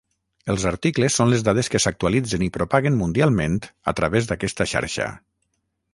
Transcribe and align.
Els 0.53 0.63
articles 0.69 1.17
són 1.19 1.29
les 1.33 1.43
dades 1.49 1.69
que 1.75 1.81
s'actualitzen 1.85 2.47
i 2.47 2.49
propaguen 2.57 2.97
mundialment 3.03 3.61
a 3.93 3.95
través 4.01 4.31
d'aquesta 4.33 4.71
xarxa. 4.73 5.13